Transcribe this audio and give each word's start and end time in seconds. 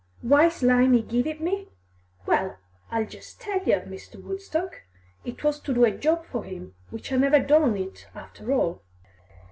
"Why 0.21 0.49
Slimy 0.49 1.03
give 1.03 1.27
it 1.27 1.41
me? 1.41 1.67
Well, 2.25 2.57
I'll 2.89 3.05
jist 3.05 3.39
tell 3.39 3.61
yer, 3.63 3.81
Mr. 3.81 4.19
Woodstock. 4.19 4.81
It 5.23 5.43
was 5.43 5.59
to 5.59 5.75
do 5.75 5.85
a 5.85 5.91
job 5.91 6.25
for 6.25 6.43
him, 6.43 6.73
which 6.89 7.11
I 7.11 7.17
never 7.17 7.37
done 7.37 7.77
it 7.77 8.07
after 8.15 8.51
all. 8.51 8.81